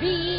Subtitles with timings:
[0.00, 0.29] 处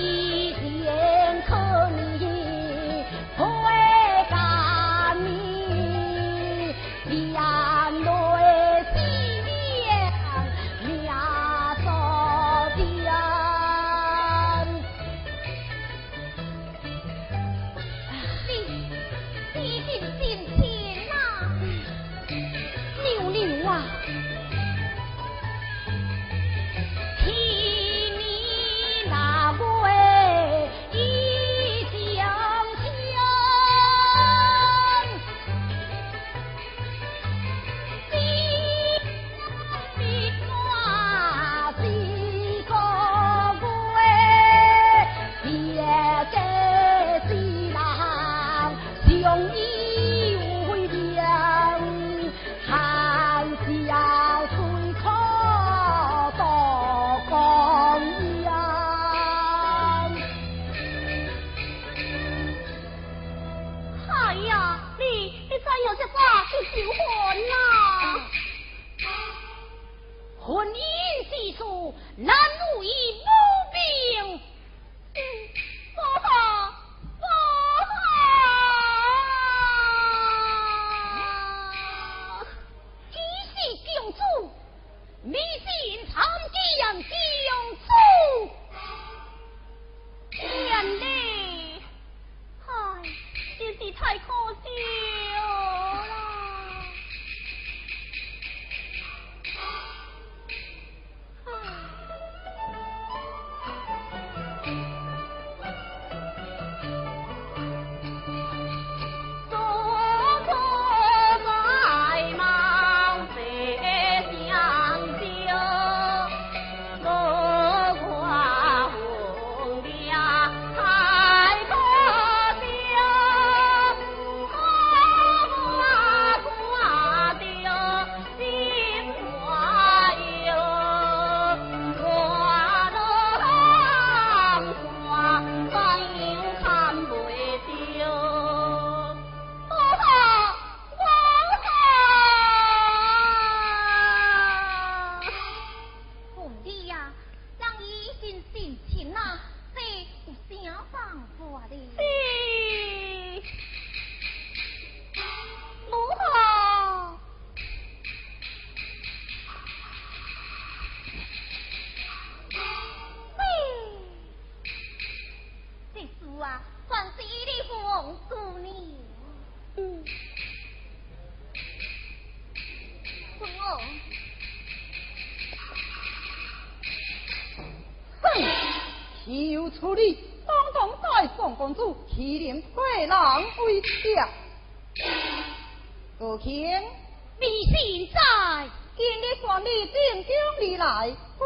[190.11, 191.46] 传你进京而来，非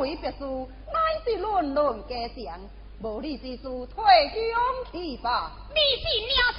[0.00, 2.58] 为别事，乃是论论家常。
[3.02, 5.52] 无理之事退乡去吧。
[5.74, 6.58] 迷信了事，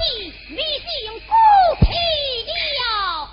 [0.49, 1.33] 你是用孤
[1.79, 1.87] 僻
[2.77, 3.27] 了。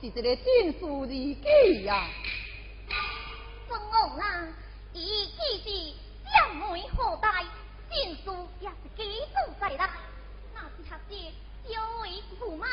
[0.00, 2.08] 是一个进士二己呀。
[3.68, 4.48] 孙王啊，
[4.92, 5.96] 伊既是
[6.32, 7.44] 将门后代，
[7.90, 8.30] 进士
[8.60, 9.90] 也是基础在啦。
[10.54, 11.32] 那是学者，
[11.68, 12.66] 就为驸马，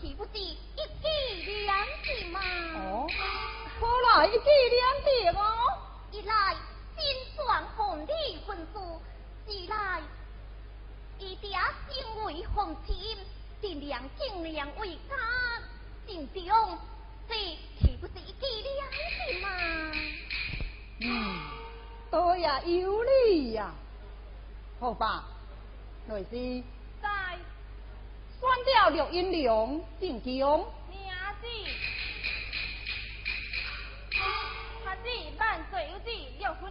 [0.00, 2.40] 岂不是一举两得吗？
[2.76, 3.06] 哦，
[3.78, 3.86] 好
[4.18, 4.38] 啦，一举
[4.70, 5.42] 两得哦。
[6.12, 6.56] 一来
[6.96, 7.04] 金
[7.36, 9.00] 钻红礼婚书，
[9.46, 10.02] 二来
[11.18, 11.56] 伊爹
[11.88, 13.16] 身为皇亲，
[13.60, 15.14] 尽量尽量为家
[16.10, 16.78] 尽忠，
[17.28, 17.34] 这
[17.78, 19.46] 岂不是一举两得吗？
[21.02, 21.06] 嗯，
[22.10, 23.70] 多呀有理呀。
[24.80, 25.24] 好吧，
[26.08, 26.64] 内是
[27.00, 27.08] 在
[28.40, 30.66] 选掉六阴良进宫。
[35.38, 36.70] 万岁有旨，六分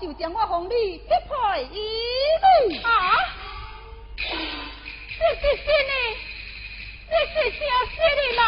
[0.00, 2.80] 就将我封你一派一律。
[2.82, 2.88] 啊！
[4.16, 5.92] 这是真的，
[7.08, 8.42] 这是真实的吗？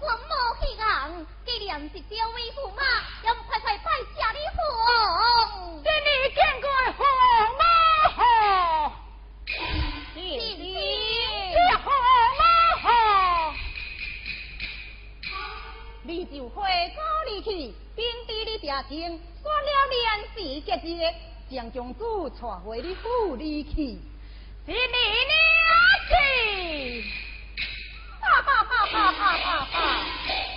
[0.00, 0.30] 我无
[0.60, 0.82] 去硬，
[1.44, 2.80] 既然是这位驸马，
[3.24, 4.58] 要快快拜谢你红。
[5.82, 7.23] 这你见过驸马
[16.06, 17.74] 你就回家离去。
[17.96, 20.02] 兵地的家庭，算了连
[20.34, 21.14] 时结节，
[21.48, 23.72] 将将主带回你府里去，
[24.66, 24.76] 是你娘
[26.08, 26.12] 子，
[28.20, 30.53] 哈哈哈哈哈哈哈！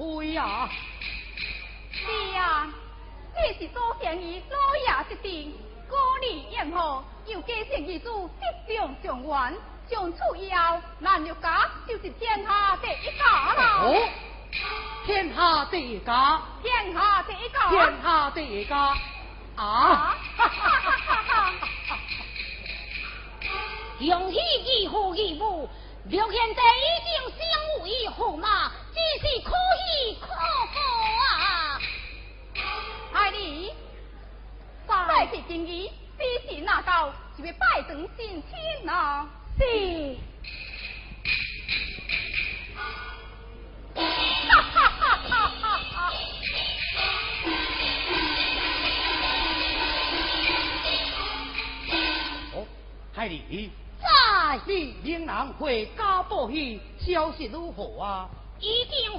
[0.00, 0.68] 的光辉呀！
[1.92, 2.68] 是啊，
[3.34, 5.52] 这是祖先以老爷之定，
[5.88, 9.54] 过年宴后，又继承遗嘱，一并上元。
[9.88, 13.62] 从此以后，咱岳家就是天下第一家了。
[13.88, 14.08] 哦，
[15.04, 18.96] 天下第一家，天下第一家，天下第一家。
[19.56, 20.16] 啊！
[23.98, 25.68] 恭喜义父义母，
[26.06, 27.40] 刘现在已经相
[27.82, 30.34] 为驸马，只是可喜可贺
[31.38, 31.80] 啊！
[33.12, 33.72] 爱你，
[34.88, 36.24] 再次敬意，必
[36.56, 39.28] 是拿到，就要拜登新亲呐。
[39.58, 40.16] 是。
[43.94, 44.00] 哈
[44.62, 46.12] 哈哈哈哈哈！
[52.54, 52.66] 哦，
[53.14, 58.28] 海里，在你岭南会家报喜，消息如何啊？
[58.58, 59.12] 已经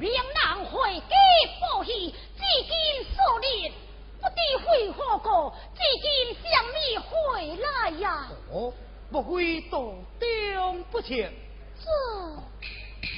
[0.00, 1.16] 岭南会家
[1.60, 3.72] 报喜，至今数日，
[4.20, 8.28] 不知回何故，至今向你回来呀？
[8.52, 8.72] 哦，
[9.10, 9.78] 莫非道
[10.18, 11.08] 中不测？
[11.08, 11.88] 这。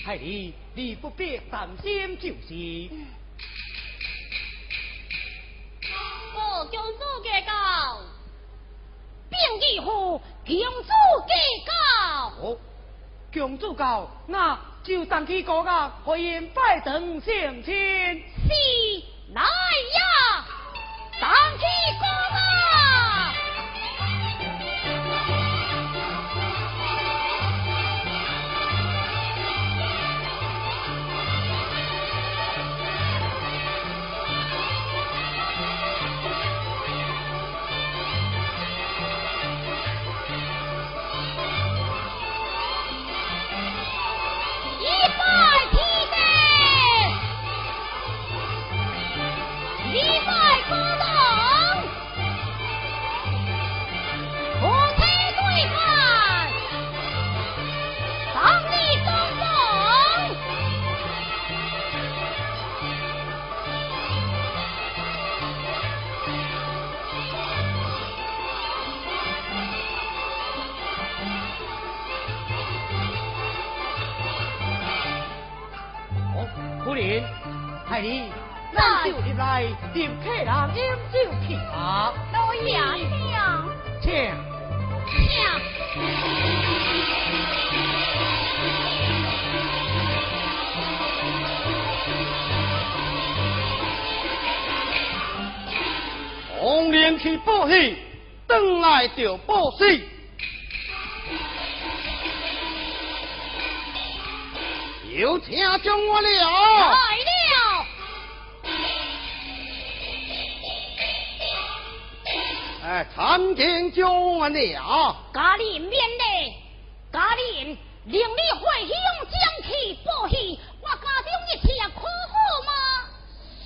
[0.05, 2.91] 海里，你不必担心，就是。
[6.33, 7.99] 我公主给告，
[9.31, 10.91] 并义父强主
[11.27, 11.33] 计
[11.65, 11.71] 较。
[12.43, 12.57] 哦，
[13.33, 17.65] 公主告，那就当起国家欢迎拜登相亲。
[17.65, 17.73] 是，
[19.33, 20.45] 来呀，
[21.21, 21.65] 当起
[21.99, 22.90] 国家。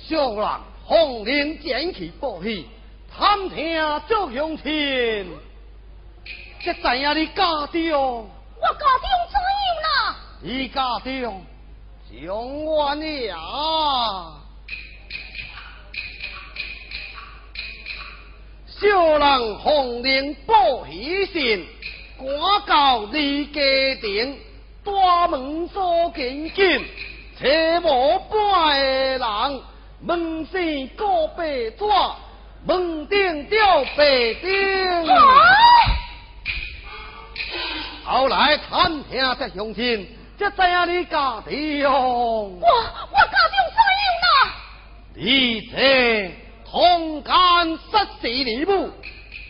[0.07, 0.47] 小人
[0.83, 2.67] 红莲将其报喜，
[3.11, 5.35] 探听祝乡亲。
[6.63, 8.29] 才知影你家中？
[8.61, 10.15] 我家中怎样啦？
[10.41, 11.43] 你家中
[12.11, 14.41] 将完了。
[18.67, 21.65] 小人红绫报喜信，
[22.19, 22.27] 赶
[22.67, 23.61] 到你家
[24.01, 24.37] 庭，
[24.83, 26.85] 大门锁紧紧，
[27.39, 29.61] 切无半个人，
[30.05, 31.83] 门前高白纸，
[32.63, 35.07] 门顶吊白钉。
[38.03, 40.07] 后来探听这乡亲，
[40.37, 41.83] 这知影你家庭。
[41.89, 44.29] 我我家中怎样啦？
[45.15, 46.31] 你这。
[46.69, 47.33] 同干
[47.69, 48.91] 失事礼物，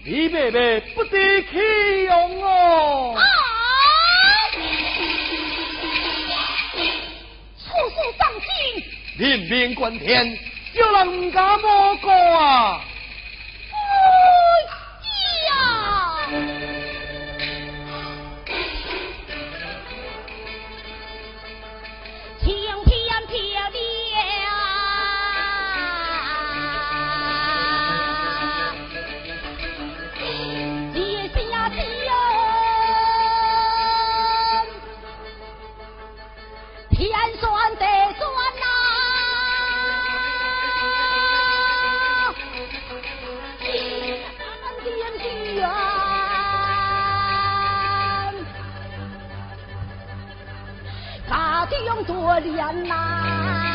[0.06, 3.16] 你妹妹不得其用哦。
[3.18, 3.20] 啊！
[7.58, 8.46] 处处上心，
[9.18, 10.38] 人命关天，
[10.74, 12.84] 叫人家莫过啊！
[51.66, 53.66] 就用多脸呐。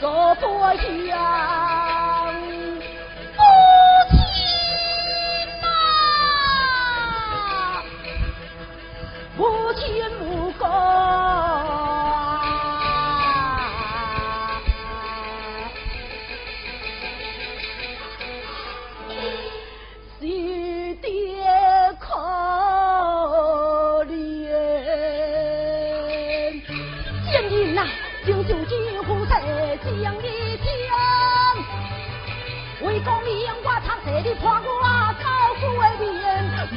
[0.00, 1.10] 走过去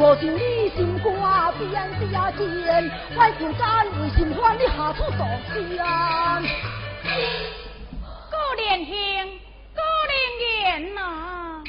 [0.06, 1.08] 我想你心肝
[1.58, 5.56] 比俺子也尖，怪干为心酸，你下处作甚？
[8.30, 9.26] 哥连天，
[9.74, 11.63] 哥连天呐，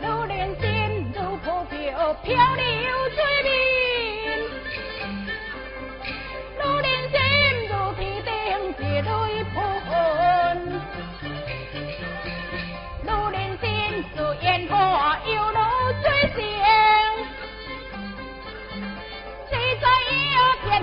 [0.24, 0.54] 连，
[2.24, 2.55] 破。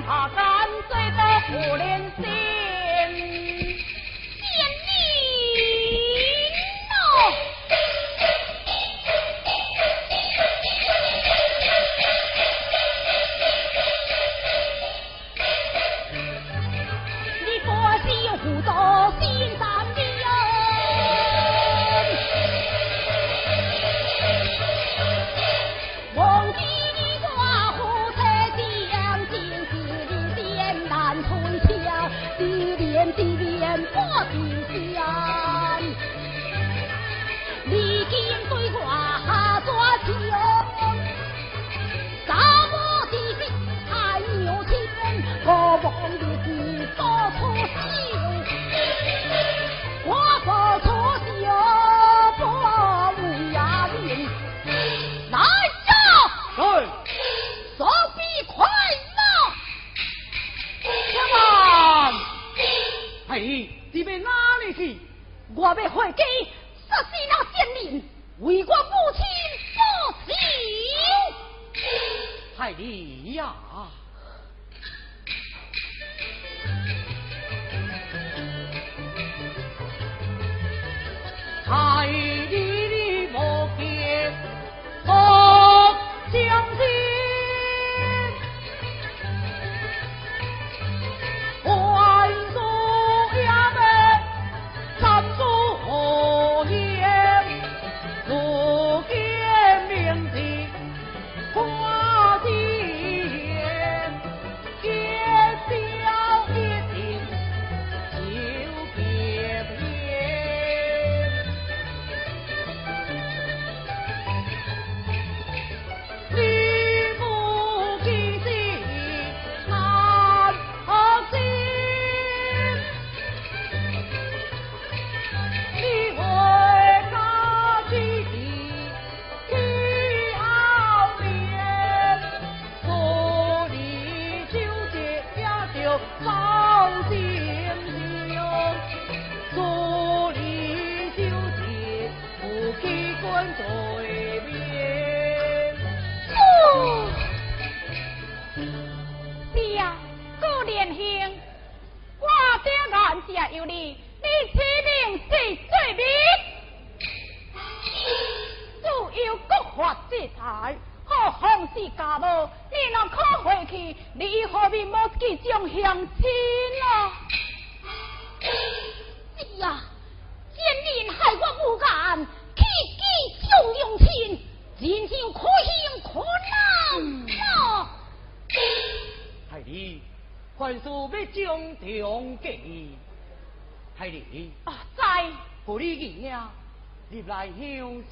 [0.05, 2.52] 他干脆的不联系。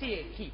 [0.02, 0.51] 谢谢。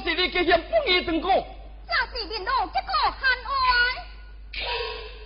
[0.00, 1.46] 是你给嫌不义成果？
[1.86, 3.50] 这是面路结果含冤。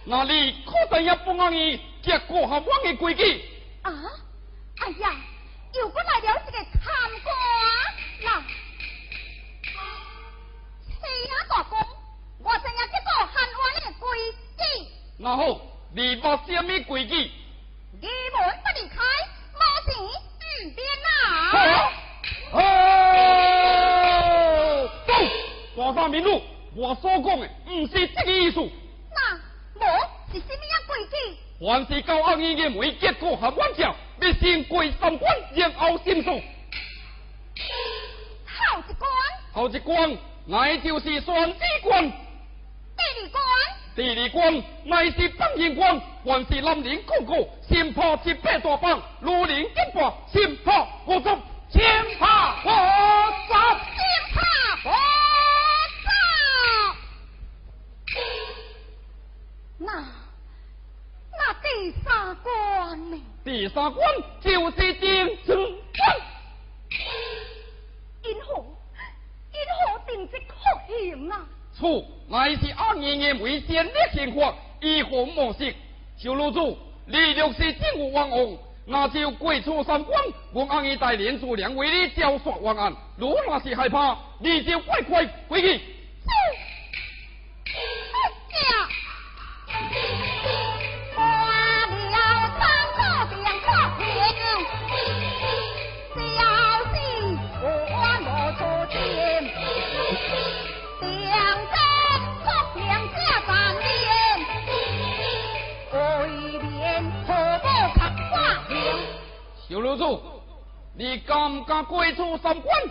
[0.05, 3.45] 那你可知也不安于结果和我的规矩？
[3.83, 3.91] 啊！
[4.81, 5.15] 哎呀，
[5.75, 6.85] 又过来了一个贪
[7.23, 7.35] 官
[8.25, 8.29] 啦！
[10.87, 10.91] 欺
[11.29, 11.79] 压大公，
[12.39, 14.07] 我知影结果含冤的规
[14.59, 14.63] 矩。
[15.19, 15.41] 那好，
[15.95, 17.15] 你把什么规矩？
[18.01, 18.97] 义门不离开，
[19.55, 19.91] 无钱
[20.65, 21.11] 唔变啊！
[22.53, 22.57] 哦，
[25.07, 25.11] 走，
[25.95, 26.41] 大山民路，
[26.75, 28.61] 我所讲的不是这个意思。
[29.15, 29.37] 那
[29.75, 29.81] 无
[30.33, 31.15] 是什么样规矩？
[31.61, 36.31] 凡是交恶意嘅每结果和玩笑，必先跪三关，然后申诉。
[38.47, 39.11] 好一关，
[39.53, 42.11] 头一关，乃就是双子关；
[42.97, 43.43] 第二关，
[43.95, 46.01] 第二关，乃是放言关。
[46.25, 51.39] 凡是男人公告，先破七百大棒；女人结伴，先破五中，
[51.71, 51.83] 先
[52.19, 52.27] 破
[52.65, 53.53] 五十。
[53.95, 54.41] 先怕
[54.83, 54.93] 火
[59.85, 59.93] 那
[61.33, 63.21] 那第三关呢？
[63.45, 64.09] 第三关
[64.41, 66.17] 就是定村关。
[68.23, 68.65] 因何
[69.51, 70.55] 因何定这酷
[70.89, 71.45] 刑啊？
[71.77, 75.75] 处乃是暗夜嘅为先烈先法，以何模式？
[76.17, 82.95] 小老主，你若是真有冤枉，那就跪出三关，我暗夜带领诸良为你交刷冤案。
[83.17, 85.81] 如若是害怕，你就快快回去。
[88.53, 88.89] 呀！
[109.93, 110.21] 老主，
[110.97, 112.83] 你敢不敢跪出三关？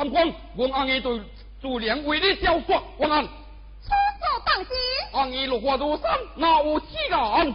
[0.00, 1.20] 三光，我阿爷对
[1.60, 3.22] 主良为你交刷冤案。
[3.22, 4.70] 出手当心。
[5.12, 7.54] 阿爷落花如山，哪有此人？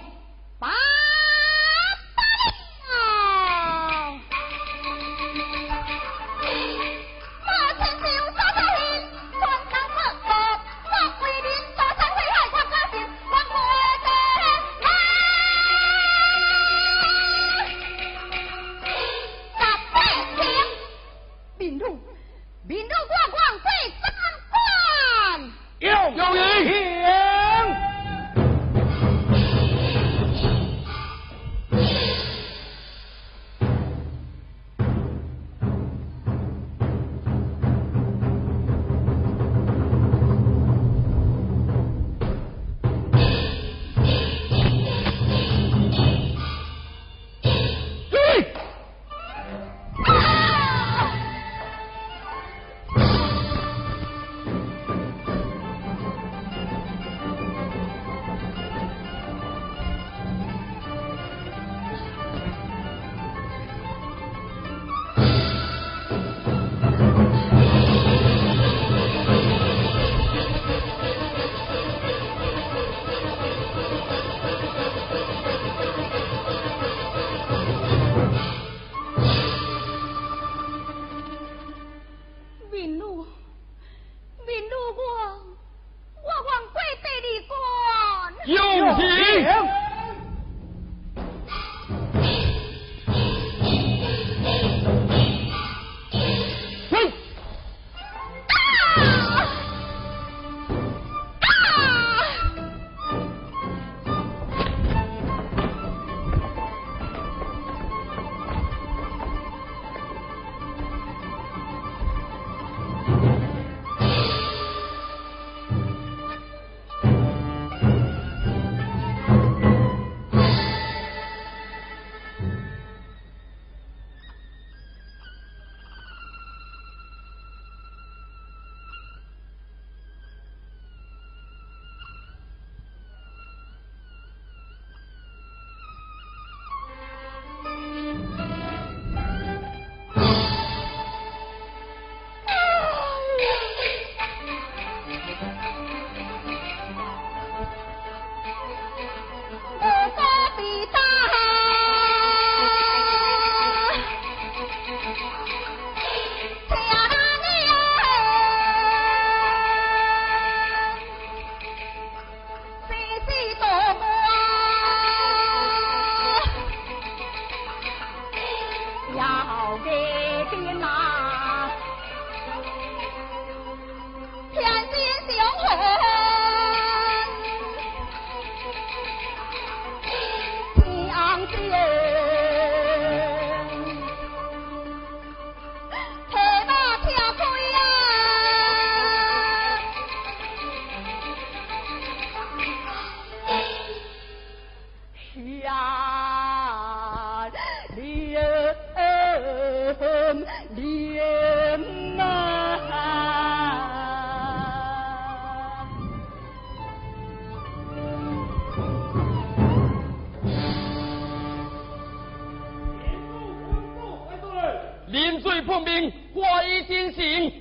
[215.65, 217.51] 判明，我已经醒。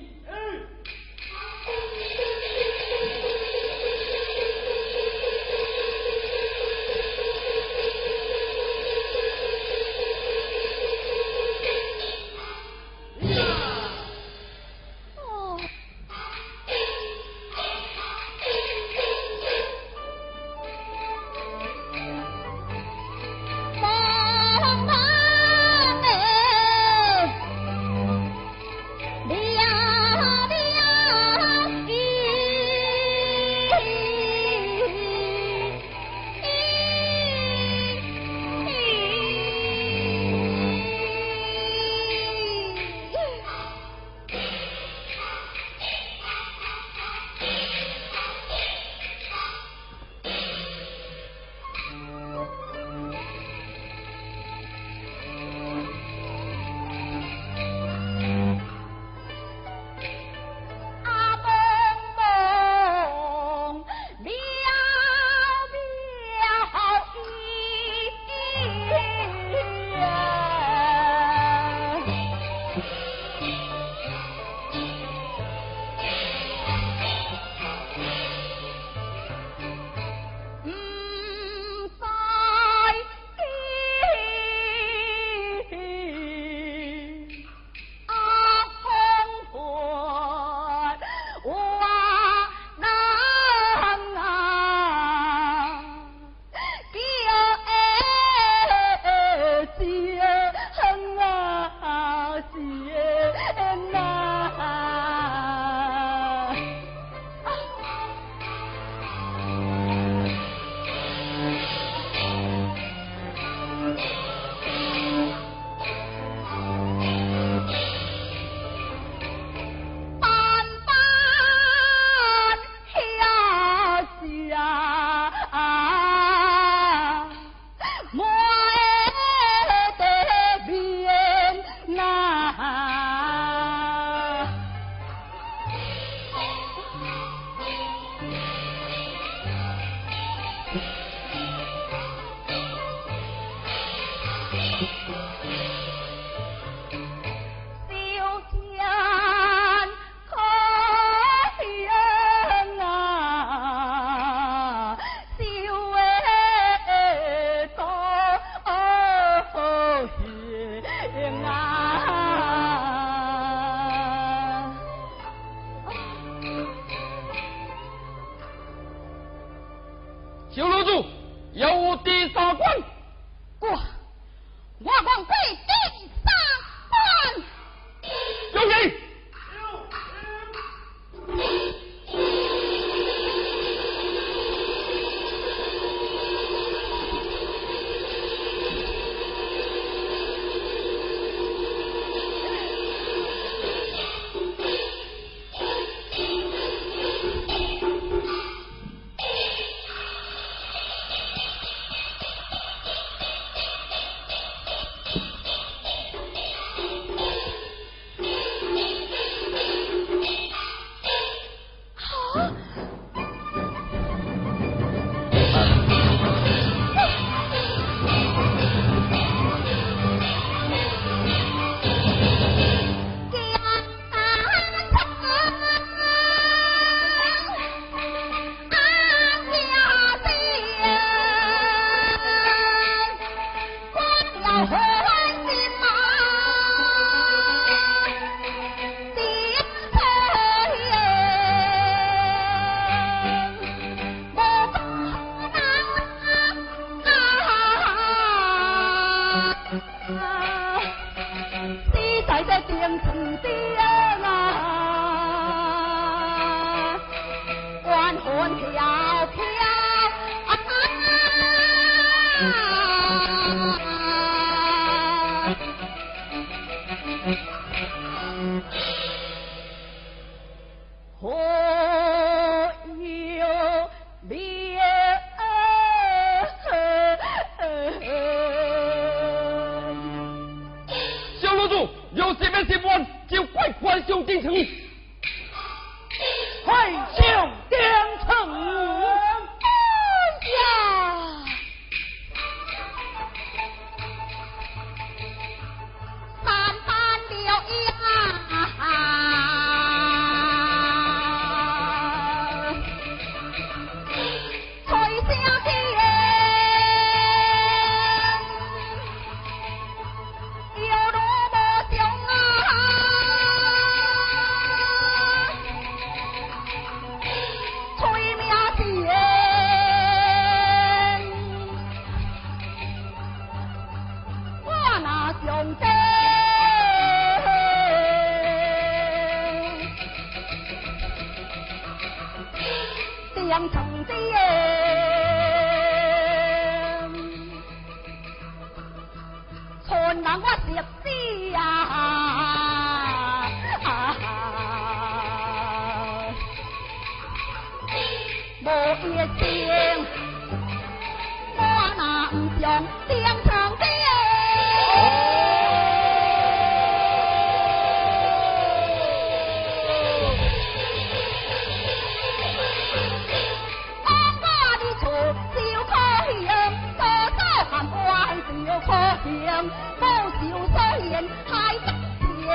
[371.47, 372.45] 太得意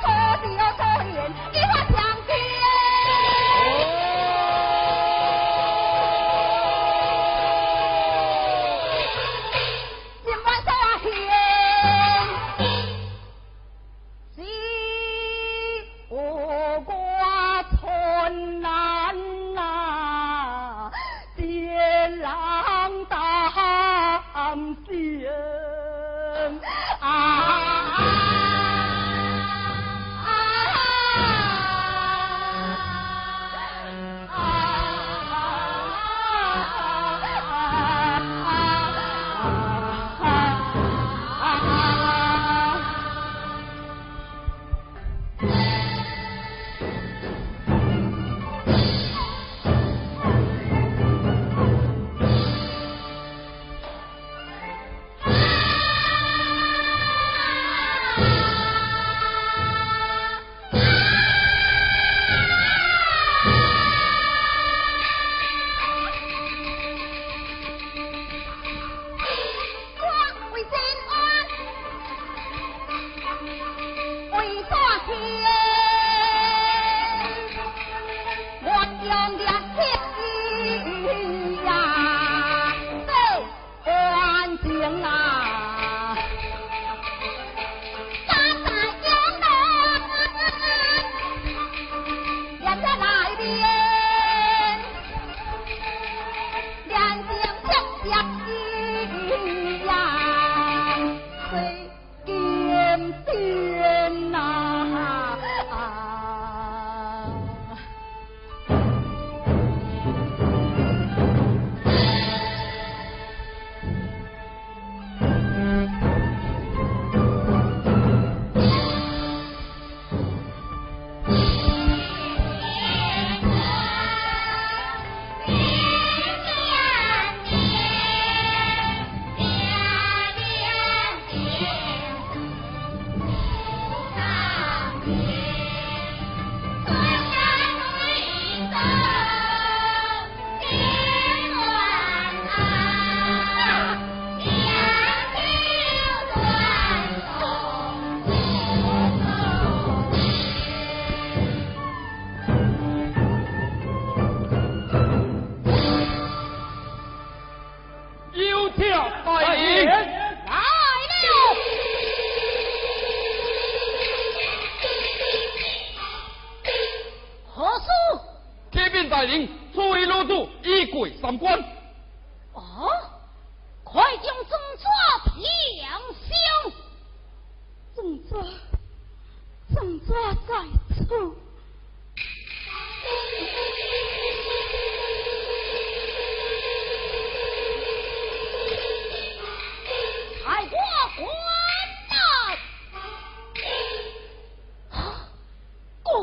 [0.00, 0.06] 可
[0.40, 1.18] 是我当年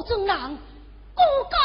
[0.07, 0.57] 正人，
[1.15, 1.57] 孤家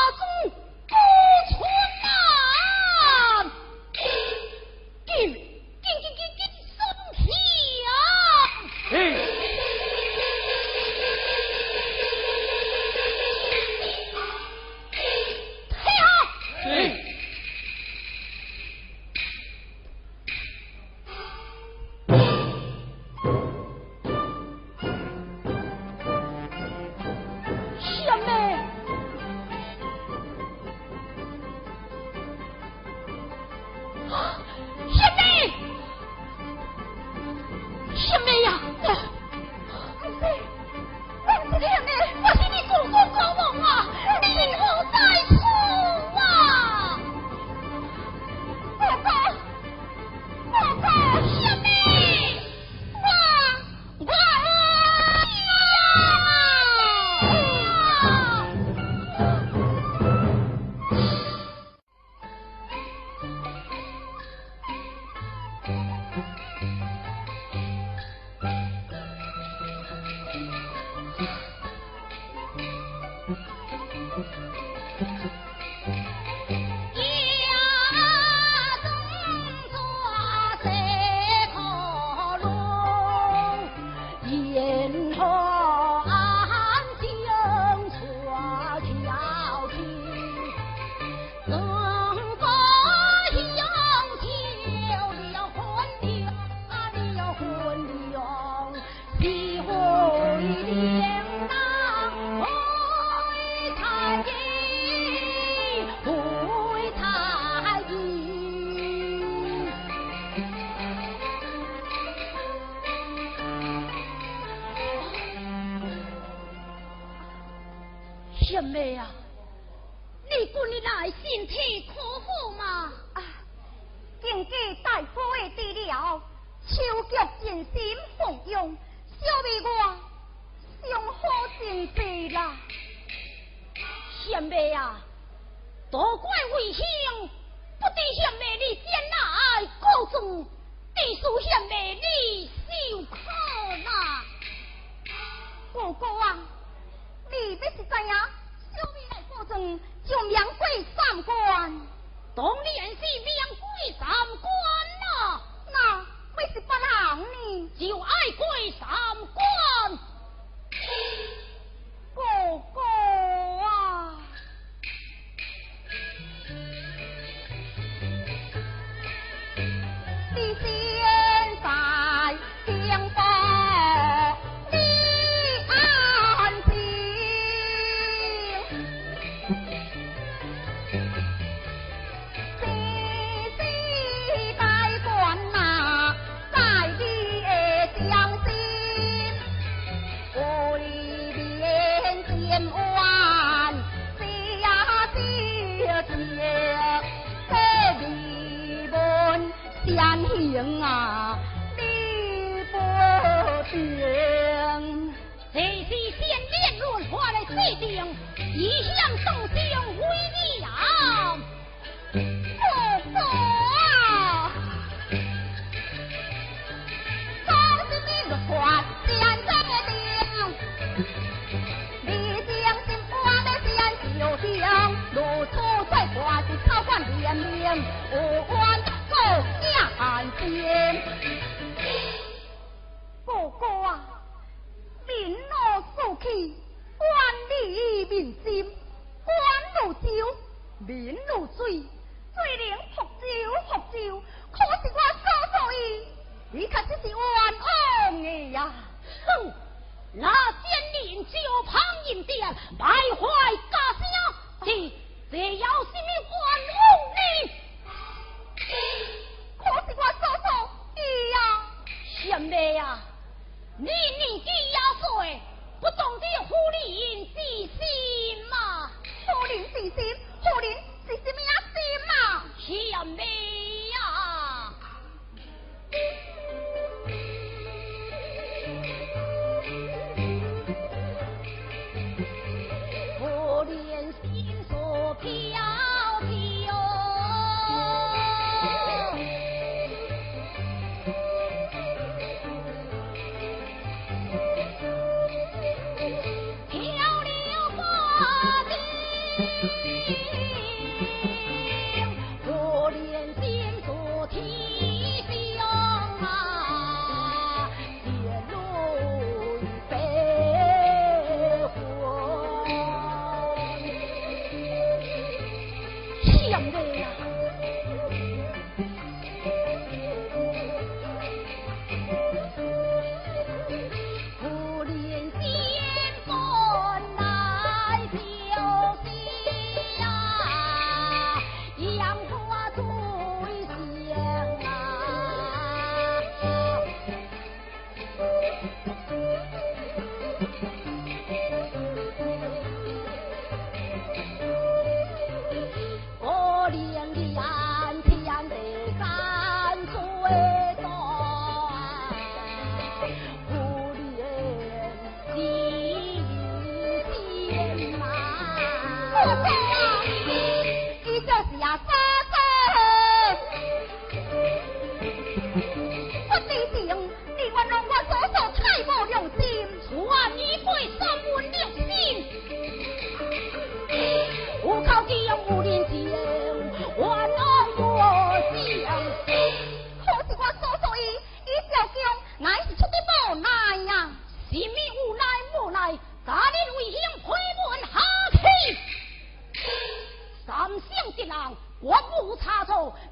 [192.50, 192.89] 万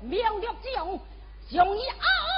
[0.00, 1.00] 后，命令将
[1.50, 2.37] 将伊昂